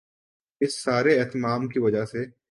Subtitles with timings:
[0.61, 2.25] اس سارے اہتمام کی وجہ سے